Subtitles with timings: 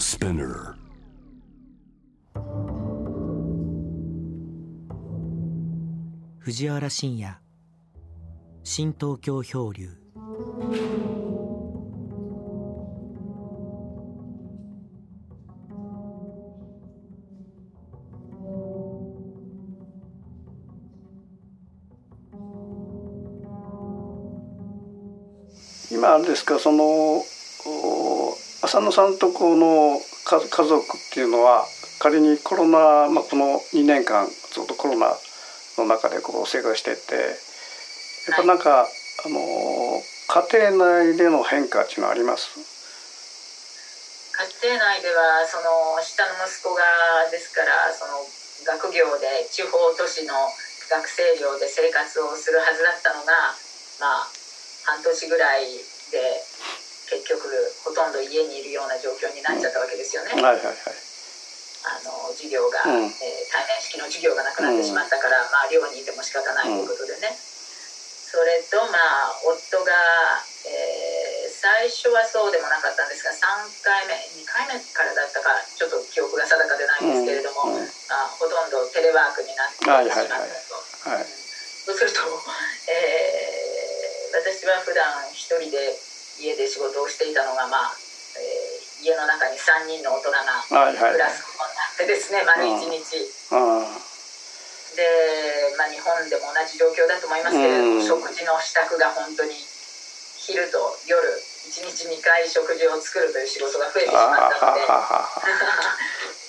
[0.00, 0.76] Spinner.
[6.38, 7.38] 藤原信也。
[8.64, 9.90] 新東京漂流。
[25.90, 27.24] 今あれですかそのお
[28.70, 31.66] 浅野さんとこの家家族っていうのは
[31.98, 35.10] 仮にコロナ、まあ、この2年間ずっとコロナ
[35.74, 37.34] の中でこう生活してて
[38.30, 39.34] やっぱなんか、あの
[40.46, 42.54] 家庭内での変化っていうのはあります？
[44.38, 48.22] 家庭内ではその下の息子がですからその
[48.70, 50.34] 学業で地方都市の
[50.86, 53.34] 学生寮で生活をするはずだったのが
[53.98, 54.30] まあ
[54.86, 55.66] 半年ぐらい
[56.14, 56.38] で
[57.10, 57.50] 結局
[57.82, 60.30] ほとんど家にいるような状況になっちゃったわけですよね。
[60.38, 60.74] はいはいはい。
[61.82, 63.04] あの授業が、うん。
[63.04, 69.90] えー対面式の授業がなくなってしまったから、まあ寮にいても仕方ないということでね、それとまあ夫が、
[70.70, 80.40] えー最初はそうでもなかったんですが3回目2回目からだったかちょっと記憶が定かでないんですけれども、うんうんまあ、ほとんどテレワークになってしまったと。
[80.40, 81.20] はい。
[81.20, 81.26] はい。
[81.84, 82.20] そうすると、
[82.88, 83.60] えー
[84.32, 85.92] 私は普段一人で
[86.40, 87.96] 家で仕事をしていたのが、まあ
[88.36, 93.16] えー家の中に3人の大人が暮らすことになってですね、丸一日。
[93.56, 93.88] あ
[94.96, 98.04] で、まあ、日本でも同じ状況だと思いますけれども、うん。
[98.04, 100.76] 食事の支度が本当に昼と
[101.08, 101.24] 夜
[101.72, 104.84] 1日2回食事を作るという仕事が増えてしあまったので。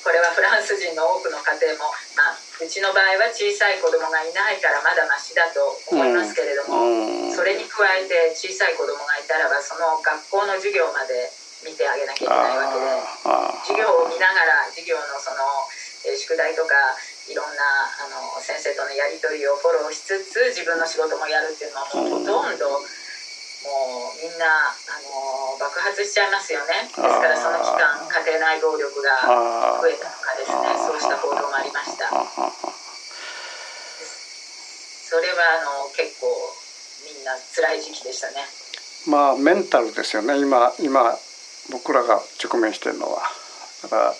[0.01, 7.31] これはフランス人の多くの家庭も、まあ、うちの場合は小さい子供がいないからまだマシだと思いますけれども、うん。
[7.31, 11.31] それに加えて小さい子供がいたらばその学校の授業まで
[11.63, 12.83] 見てあげなきゃいけないわけで
[13.31, 15.39] あ授業を見ながら授業のその、
[16.03, 16.19] えー。
[16.19, 16.75] 宿題とか
[17.31, 17.63] いろんな
[18.03, 19.95] あの先生とのやり取りをフォロー。
[19.95, 32.09] しつつ自分の仕事もやるっていうのはほとんどもうみんなあの爆発しちゃいますよねですからその期間家庭内暴力が増えたとかですねそうした報道もありました
[35.07, 36.27] それはあの結構
[37.05, 38.60] みんな辛い時期でしたね
[39.09, 40.37] まあメンタルですよね。
[40.39, 41.17] 今今
[41.71, 43.21] 僕らが直面してるのは。
[43.83, 44.15] だからはい。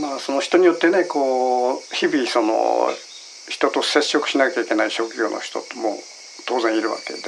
[0.00, 2.88] まあその人によってねこう日々その
[3.48, 5.98] 人と接触しなきゃいけない職業の人も
[6.46, 7.20] 当然いるわけで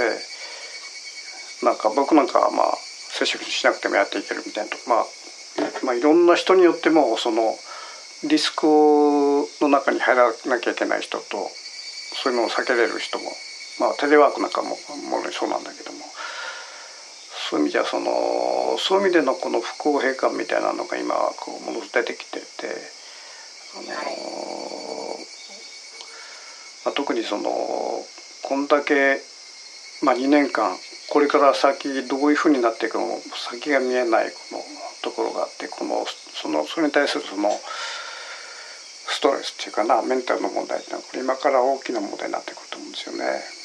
[1.62, 4.76] なんか僕なんかはまあ接触しなくてもやっていけるみたいなと。
[4.88, 5.06] まあ
[5.84, 7.56] まあいろんな人によってもその
[8.28, 11.48] リスクの中に入らなきゃいけない人と
[12.22, 13.24] そういうのを避けれる人も
[13.80, 14.76] まあテレワークなんかも
[15.10, 15.98] もろにそうなんだけども
[17.50, 22.46] そういう意味じゃそのそういう意味でのこの不公平感みたいなのが今こうものすごく出てきてて、
[23.74, 23.86] あの
[26.84, 27.50] まあ、特にその
[28.42, 29.20] こんだけ、
[30.04, 30.76] まあ、2年間
[31.10, 33.18] これから先どういうふうになっていくのも
[33.50, 34.62] 先が見えないこの
[35.02, 37.50] ところがあってこのそのそれに対するその
[39.10, 43.59] ストレスっていうかなメンタルの問題っていうのはこれ今から大きな問題になってくると思うんですよね。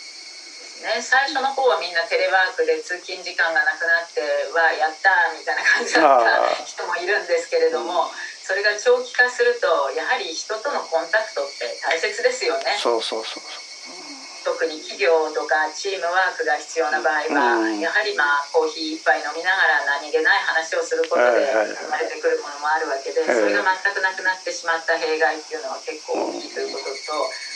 [0.85, 4.22] ね、最初の方はみんなテレワークで通勤時間がなくなって
[4.53, 8.13] わあやったーみたいな感じだった人もいるんですけれども、
[8.46, 9.66] それが長期化すると
[9.97, 12.78] やはり人とのコンタクトって大切ですよね。
[12.78, 13.44] そうそうそう
[14.45, 17.81] 特に企業とかチームワークが必要な場合は、うん。
[17.81, 23.34] やはりまあコーヒー一杯飲みながら何気ない話をすることで生まれてくるものもあるわけで、ええ。
[23.34, 26.94] それが全くなくなってしまった弊害っていうのは結構大きいということと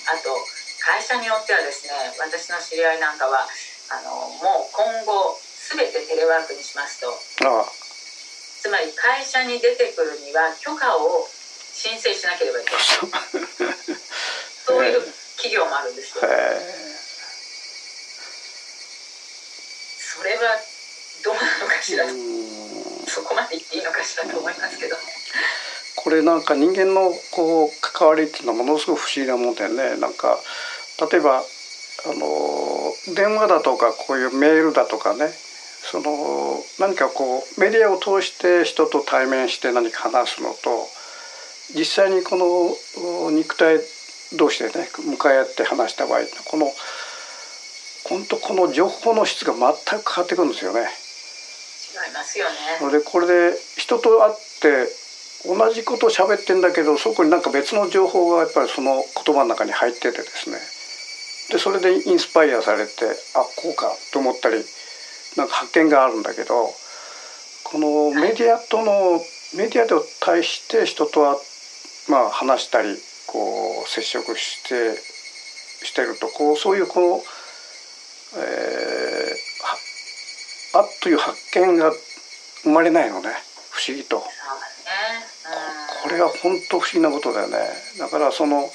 [0.09, 0.34] あと
[0.79, 3.47] 会社によってはですね私の知り合いなんかは
[3.91, 5.38] あのもう今後
[5.75, 7.09] 全てテレワークにしますと。
[7.45, 7.66] ああ。
[8.59, 11.28] つまり会社に出てくるには許可を
[11.72, 12.81] 申請しなければいけない。
[14.66, 14.85] そう。
[14.85, 15.01] いう
[15.38, 16.23] 企業もあるんですよ。
[16.28, 16.89] へ
[20.19, 20.59] それは
[21.23, 22.06] どうなのかしら、
[23.07, 25.01] そこまで言っていいのかしらと思いますけども。
[25.95, 29.95] これなんか人間のこう関わりっていうのはものすごく不思議なもんでね。
[29.98, 30.39] なんか
[31.00, 31.44] 例えばあ
[32.13, 35.28] の電話だとかこういうメールだとかね
[35.92, 40.88] その何かこうメディアを通して人と対面して何か話すのと
[41.75, 43.80] 実際にこのお肉体
[44.38, 46.72] 同士でね向かい合って話した場合この
[48.10, 49.60] 本当この情報の質が全
[50.00, 50.81] く変わってくるんですよね。
[50.81, 52.51] 違いますよね。
[52.80, 54.88] それでこれで人と会って
[55.46, 60.57] 同じことを喋ってんだけどそこになんか別の情報がやっぱりその言葉の中に入っててですね
[61.51, 62.92] でそれでインスパイアされて
[63.36, 64.57] あこうかと思ったり
[65.38, 66.69] なんか発見があるんだけど
[67.63, 69.19] このメディアとの
[69.56, 71.38] メディアで対して人とは
[72.10, 72.96] まあ話したり
[73.28, 74.96] こう接触して
[75.86, 77.07] してるとこうそういうこの、
[78.38, 81.92] えー、あっという発見が
[82.63, 83.30] 生まれないのね
[83.72, 84.24] 不思議と。
[86.04, 87.57] これは本当不思議なことだよね。
[87.98, 88.69] だからその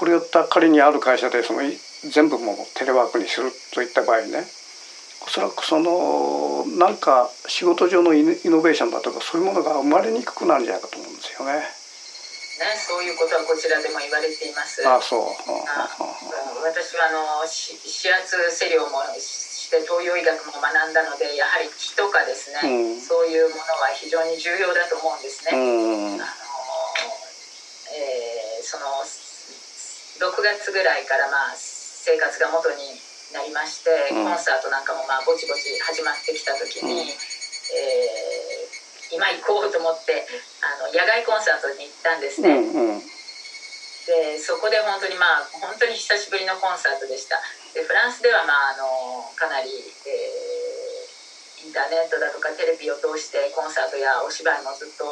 [0.00, 1.60] これをった仮にある会社でその
[2.08, 4.48] 全部もうテレワークにするといった場合ね
[5.20, 11.52] おそらくそのなんか仕事上のイノベーションだとかそういうものが生まれにくくなるんじゃないかと思うんですよね。
[11.52, 14.80] ね、そういうことはこちらでも言われています。
[14.88, 15.20] あそう。
[15.68, 15.84] あ
[16.64, 25.52] 私はあの指圧施療もして東洋医学も学んだのでやはり気とかですね、うん、そういうものは非常に重要だと思うんですね。
[25.52, 26.40] うん、あの
[27.92, 29.04] えー、その
[30.20, 32.76] 6月ぐらいからまあ生活が元に
[33.32, 38.80] なりまして、コンサートなんかもまあぼちぼち始まってきた時に、うん、えー
[39.10, 40.22] 今行こうと思って
[40.62, 43.02] あの野外コンサートに行ったんですね、うんうん、
[44.06, 47.38] でそこで本当にまあ本当に久しぶりのコンサートでした。
[47.74, 55.06] でフランスではまああのかなり、えー、インターネットだとかテレビを通してコンサートやお芝居もずっと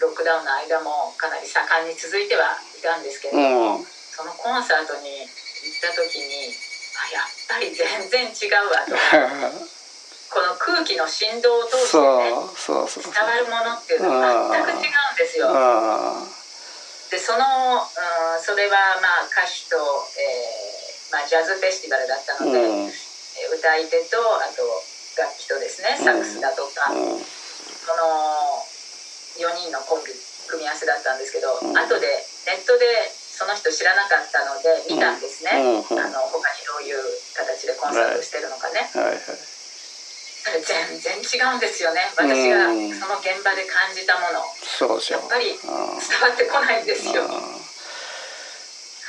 [0.00, 3.40] ロックダウンの間もかなり盛んに続いてはいたんですけれど
[3.76, 3.84] も、うん、
[4.16, 6.52] そのコンサートに行った時に
[7.00, 8.96] あやっぱり全然違うわと。
[10.32, 15.52] この空気の振動を通してねそうそう伝わるものっていうのは全く違うんですよ。
[17.12, 17.44] でその、
[17.84, 19.76] うん、それはまあ歌手と、
[20.16, 24.64] えーまあ、ジャズフェスティバルだったので、うん、歌い手とあと
[25.20, 28.64] 楽器とですねサックスだとか、うん、この
[29.36, 30.16] 4人のコンビ
[30.48, 32.08] 組み合わせだったんですけど、うん、後で
[32.48, 37.00] ネットでその人知らなかったので見たんですね、うん、あの他にどういう
[37.34, 38.84] 形でコンサートしてるのかね。
[38.92, 39.04] はい。
[39.04, 39.14] はい。
[39.14, 39.52] はい
[40.42, 42.00] 全然違うんですよね。
[42.16, 44.42] 私がその現場で感じたもの。
[44.58, 45.20] そうですよ。
[45.20, 47.22] やっぱり伝わってこないんですよ。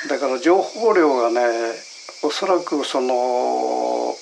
[0.08, 1.74] だから情報量がね
[2.22, 4.14] おそらくその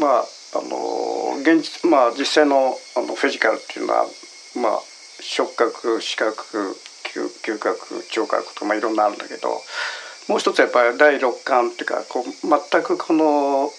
[0.00, 0.24] まあ
[0.54, 4.06] あの現実まあ実際のあのフィジカルっていうのは
[4.56, 4.80] まあ
[5.20, 6.76] 触覚視覚
[7.42, 9.60] 嗅覚聴覚とまあいろんなあるんだけど
[10.28, 12.24] もう一つやっぱり第六感っていうかこう
[12.70, 13.70] 全くこの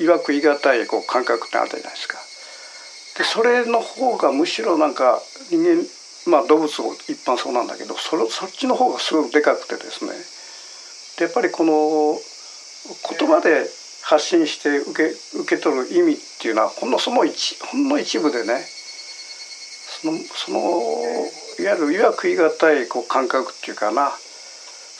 [0.00, 2.18] いわく言い難いこう感覚ってあるじゃないですか。
[3.18, 5.84] でそれの方がむしろなんか人間
[6.26, 10.12] まあ動物一般そうなんだけどそれそっちの方がすごくでかくてですね
[11.18, 12.18] でやっぱりこの
[13.18, 13.66] 言葉で
[14.02, 18.64] 発信して受け受け取る意味っていうのはほんのその一ほんの一部でね
[20.02, 20.58] そのその
[21.62, 24.10] いわゆるいわく言い難いこう感覚っていうかな。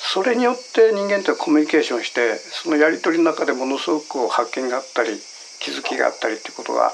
[0.02, 5.14] それによって人間ってコミュニケーションしてそのやり取りの中でものすごく発見があったり
[5.62, 6.90] 気づきがあったりっていうことが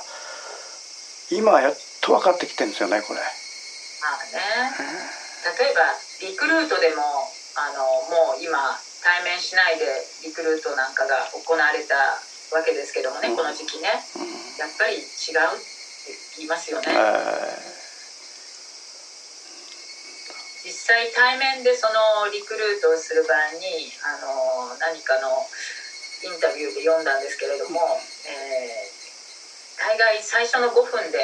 [1.33, 3.21] 今やっと分かってきてるんですよねこれ。
[4.05, 4.77] まあね、
[5.57, 5.89] 例えば
[6.29, 7.03] リクルートでも
[7.57, 8.61] あのもう今
[9.03, 9.85] 対面しないで
[10.25, 11.97] リクルートなんかが行われた
[12.55, 14.29] わけですけどもね、うん、この時期ね、うん、
[14.61, 16.93] やっぱり違うって言いますよね。
[16.93, 17.88] えー
[20.69, 25.41] 実際対面でそのリクルートをする場合にあの何かの
[26.21, 27.81] インタビューで読んだんですけれども、
[28.29, 31.17] えー、大概最初の5分で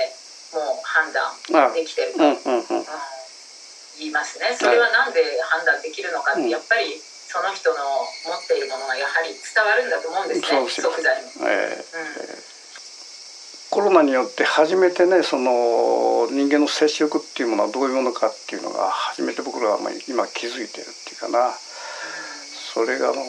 [0.57, 1.29] もう判断
[1.77, 2.25] できてると、
[4.01, 4.57] 言いますね。
[4.57, 7.77] それは何で判断できるのかって、やっぱりその人の
[8.25, 10.65] 持っているものがやはり伝わるんだと思うんですね。
[10.71, 11.21] 即座に。
[11.45, 12.54] えーうん
[13.75, 19.79] コロナによって初めてねその人間の接触っていうものはどういうものかっていうのが初めて僕らは
[20.09, 21.51] 今気づいてるっていうかな
[22.73, 23.25] それがあの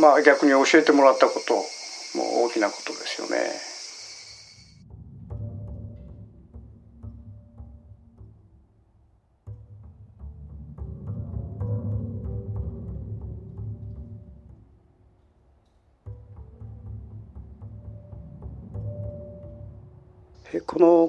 [0.00, 1.54] まあ逆に教えてもらったこと
[2.18, 3.67] も大きなことですよね。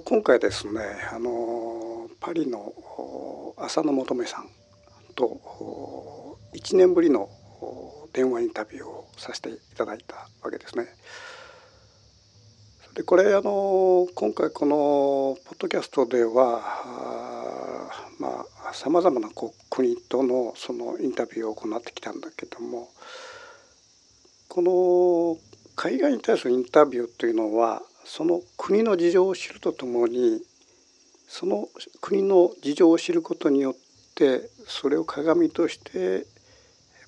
[0.09, 0.81] 今回ですね
[1.13, 2.73] あのパリの
[3.57, 4.49] 浅野求さん
[5.13, 7.29] と1年ぶりの
[8.11, 10.87] 電話インタビューをさせていただいたわけですね。
[12.95, 16.63] でこれあの今回このポッドキャストでは
[18.17, 19.29] まあさまざまな
[19.69, 22.89] 国とのそのインタビューを行ってきたんだけども
[24.47, 25.37] この
[25.75, 30.41] 海外に対するインタビューというのはその国の事情を知るとともに
[31.27, 31.69] その
[32.01, 33.75] 国の事情を知ることによっ
[34.15, 36.25] てそれを鏡として、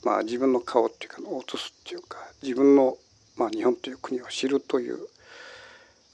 [0.06, 2.98] まあ、自分の顔っていうか落とすっていうか自分の、
[3.36, 5.00] まあ、日本という国を知るという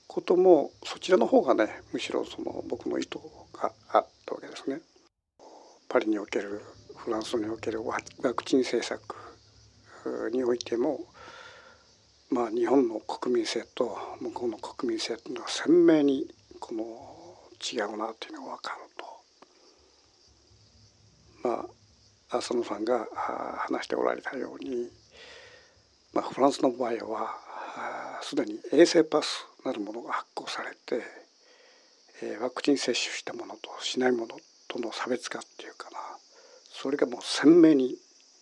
[0.07, 3.19] こともそちらの方がねむしろその僕の意図
[3.51, 4.79] があったわけですね。
[5.89, 6.61] パリにおける
[6.95, 7.99] フランスにおけるワ
[8.33, 9.15] クチン政策
[10.31, 11.01] においても
[12.29, 16.27] まあ日本の国民性と向こうの国民性というのは鮮明に
[16.59, 16.83] この
[17.61, 19.05] 違うなというのが分かると。
[21.43, 21.65] ま
[22.31, 24.89] あ浅野さんが話しておられたように、
[26.13, 27.35] まあ、フランスの場合は
[28.21, 31.05] すでに衛生パスなるものが発行されて、
[32.21, 35.97] えー、ワクチン接種したものとしないものとの差別化っていうかな
[36.69, 37.95] それがもう鮮明に、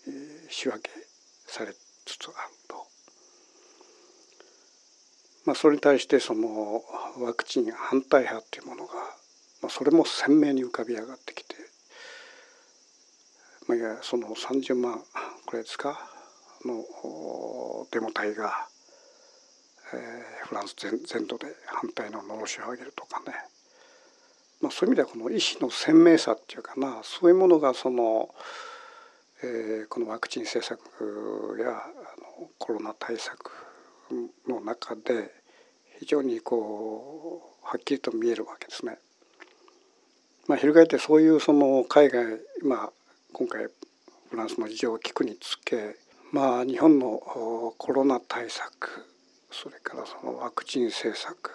[0.07, 0.89] えー、仕分け
[1.45, 1.73] され
[2.05, 2.35] つつある
[2.67, 2.94] と。
[5.45, 6.83] まあ、それに対してその
[7.19, 8.93] ワクチン反対派っていうものが、
[9.61, 11.55] まあ、それも鮮明に浮かび上がってきて、
[13.67, 15.01] まあ、いやその30万
[15.45, 15.99] これですか
[16.65, 16.83] の
[17.91, 18.67] デモ隊が
[19.93, 23.35] えー、フランス全全土で反対ののろしを上げるとかね、
[24.61, 28.29] まあ、そういう意味ではこの意思の鮮明さっていうかなそういうものがその、
[29.43, 31.71] えー、このワクチン政策やあ
[32.41, 33.51] のコロナ対策
[34.47, 35.31] の中で
[35.99, 38.97] 非常にこうはっきりと見えるわけですね。
[40.47, 42.89] まあ、翻ってそういうその海外、まあ、
[43.33, 43.67] 今回
[44.29, 45.95] フランスの事情を聞くにつけ、
[46.31, 49.07] まあ、日本のコロナ対策
[49.51, 51.51] それからそのワクチン政策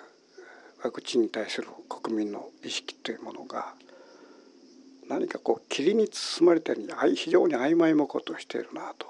[0.83, 3.75] ワクチンに対する国民の意識というものが
[5.09, 9.07] 何かこう霧に包まれたように非常に曖昧もことしているなと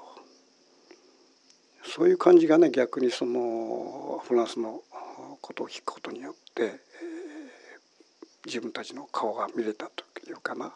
[1.83, 4.81] そういう感じがね逆にそのフランスの
[5.41, 6.71] ことを聞くことによって、えー、
[8.45, 10.73] 自分たちの顔が見れたというかな、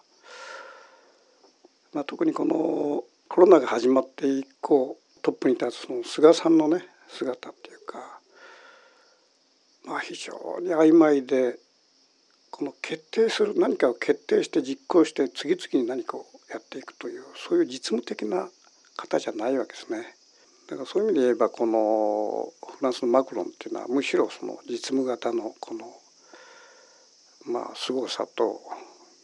[1.94, 8.20] まあ、特にこのコロナが始まって以降トップに立つその菅さんのね姿っていうか
[9.86, 11.58] まあ非常に曖昧で
[12.52, 18.50] この決定する何かを決定して実行して次々に何かをやっていくというそういう実務的な
[18.96, 20.16] 方じゃないわけですね。
[20.70, 25.86] だからそういう意味で言えばこのフランスのマクロンっていうのはむしろその実務型のこの
[27.46, 28.60] まあ凄さと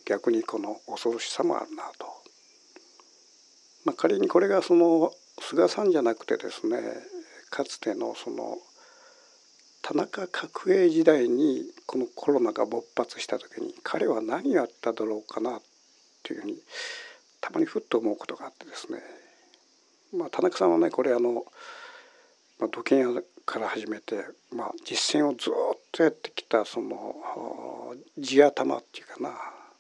[0.06, 2.06] 逆にこの恐ろしさもあるなと。
[3.84, 6.78] まあ、仮にこれがその菅さんじゃなくてですね
[7.50, 8.60] かつてのその
[9.82, 15.62] 田中角栄時代にこのコロナが勃発した時に彼は何やっただろうかなっ
[16.22, 16.58] ていうふうに
[17.42, 19.00] たまにふっと思うことがあってですね、
[20.14, 21.46] まあ、田中さんはねこれあの、
[22.60, 27.16] まあ、土建屋から始めて、まあ、実践をずっとやってきたその
[28.18, 29.30] 地頭っていうかな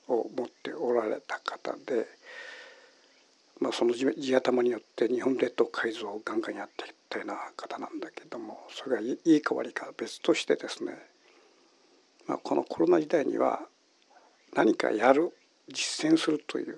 [0.07, 2.07] を持っておられた方で、
[3.59, 10.93] まあ、その地頭によって日本列島改造をガンガンやってきたような方なんだけどもそれがいいか悪いか別としてですね、
[12.27, 13.61] まあ、このコロナ時代には
[14.55, 15.31] 何かやる
[15.67, 16.77] 実践するという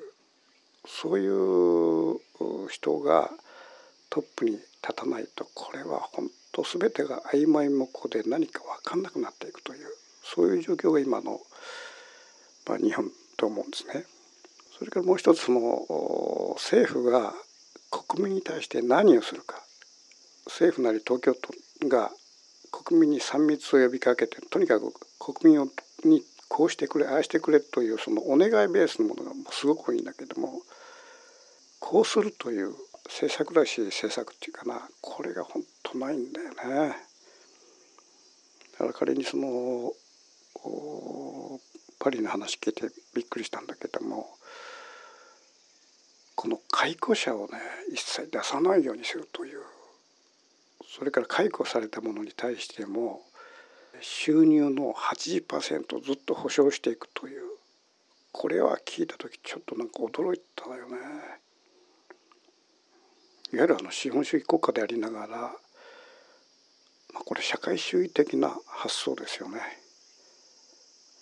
[0.85, 2.19] そういう
[2.69, 3.31] 人が
[4.13, 9.87] トップに立たないとこれは本当全てが曖昧模糊で何か分かんなくなっていくという
[10.23, 11.39] そういう状況が今の、
[12.67, 14.05] まあ、日本と思うんですね。
[14.77, 17.33] それからもう一つその政府が
[17.89, 19.55] 国民に対して何をするか
[20.45, 21.33] 政府なり東京
[21.79, 22.11] 都が
[22.71, 25.71] 国民に3密を呼びかけてとにかく国民
[26.05, 30.61] にこうしてくれああしてくれというそのお願いベースのものがすごくいいんだけども
[31.79, 36.95] こうするという政策らし政策っていうかなこれが本当ないんだよね。
[38.73, 39.93] だから仮にその
[41.99, 44.27] パリの話聞いてびっくりしたんだけども
[46.35, 47.59] この解雇者をね
[47.93, 49.59] 一切出さないようにするという
[50.87, 53.21] それから解雇されたものに対しても
[54.01, 57.43] 収入の80%ずっと保証していくという
[58.31, 61.42] これは聞いた時ちょっとなんか驚いたよね。
[63.53, 69.59] いわゆるあの資本主義国家でありながら、まあ、これ社会主義的な発想ですよね。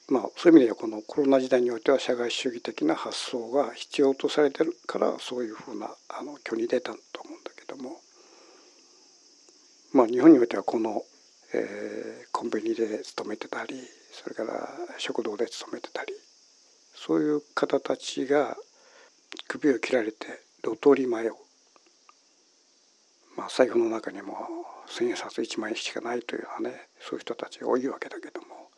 [0.08, 8.00] まあ、そういう意味ではこのコロナ時代においては社会主義的な発想が必要とされてるからそういうふうなあの挙に出たと思うんだけども。
[9.94, 11.04] まあ、日本においてはこの、
[11.54, 13.76] えー、コンビニで勤めてたり
[14.14, 16.14] それから食堂で勤めてたり
[16.96, 18.56] そういう方たちが
[19.50, 20.28] 首を切られて
[20.64, 21.34] 路頭に迷う、
[23.42, 24.36] まあ、財布の中にも
[24.88, 28.70] 千円札1万円しかないというようなねそういう人たちが多いわけだけども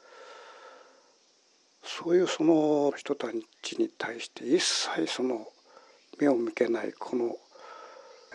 [1.83, 3.27] そういうその人た
[3.61, 5.45] ちに対して一切その
[6.17, 7.35] 目を向けないこの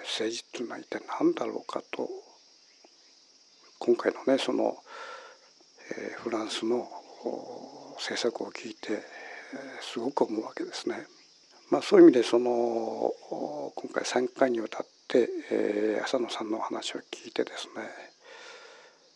[0.01, 2.07] 政治っていうのは一体何だろうかと
[3.79, 4.77] 今回のねその、
[5.97, 6.87] えー、フランスの
[7.97, 9.01] 政策を聞いて、えー、
[9.81, 11.07] すごく思うわけですね。
[11.71, 13.13] まあ、そういう意味でその
[13.75, 17.89] 今回3回にわたって、えー、浅野さんのお話を聞いてですね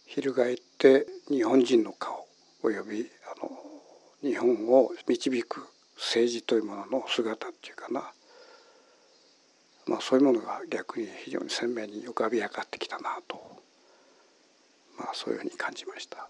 [0.07, 2.27] 翻って日本人の顔
[2.63, 3.07] および
[3.37, 3.51] あの
[4.23, 8.11] 日本を導く政治というものの姿っていうかな、
[9.87, 13.37] まあ、そういうものが逆に非常に鮮明に浮かび上がってきたなと、
[14.99, 16.29] まあ、そういうふうに感じました。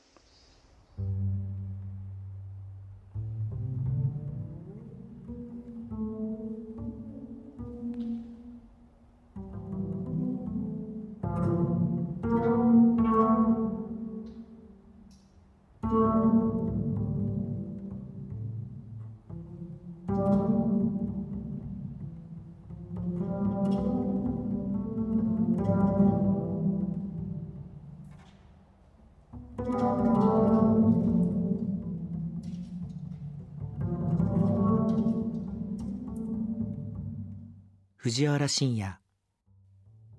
[38.12, 38.99] 藤原信也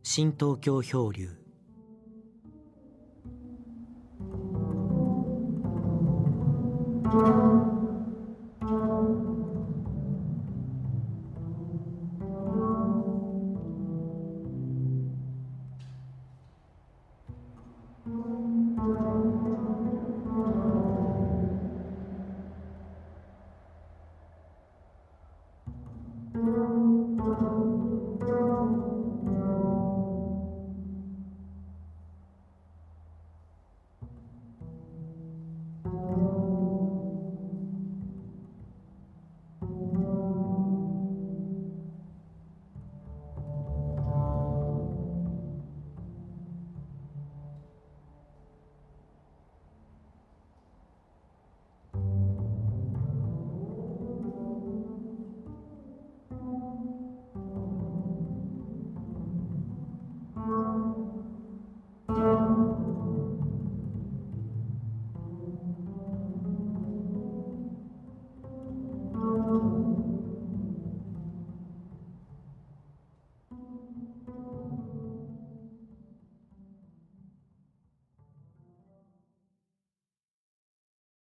[0.01, 1.29] 新東京漂流
[18.07, 18.62] うん。